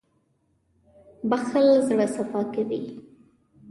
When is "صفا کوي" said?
2.15-2.81